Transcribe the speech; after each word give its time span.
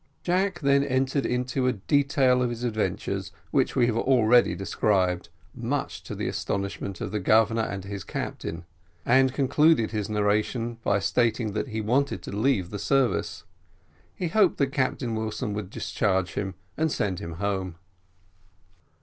Jack 0.23 0.61
then 0.61 0.83
entered 0.83 1.27
into 1.27 1.67
a 1.67 1.73
detail 1.73 2.41
of 2.41 2.49
his 2.49 2.63
adventures, 2.63 3.31
which 3.51 3.75
we 3.75 3.85
have 3.85 3.95
already 3.95 4.55
described, 4.55 5.29
much 5.53 6.01
to 6.01 6.15
the 6.15 6.27
astonishment 6.27 7.01
of 7.01 7.11
the 7.11 7.19
Governor 7.19 7.61
and 7.61 7.83
his 7.85 8.03
captain, 8.03 8.65
and 9.05 9.31
concluded 9.31 9.91
his 9.91 10.09
narration 10.09 10.79
by 10.83 10.97
stating 10.97 11.53
that 11.53 11.67
he 11.67 11.81
wanted 11.81 12.23
to 12.23 12.31
leave 12.35 12.71
the 12.71 12.79
service; 12.79 13.43
he 14.15 14.29
hoped 14.29 14.57
that 14.57 14.73
Captain 14.73 15.13
Wilson 15.13 15.53
would 15.53 15.69
discharge 15.69 16.33
him 16.33 16.55
and 16.77 16.91
send 16.91 17.19
him 17.19 17.33
home. 17.33 17.75